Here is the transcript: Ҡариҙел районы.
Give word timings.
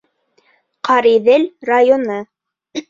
Ҡариҙел 0.89 1.47
районы. 1.73 2.21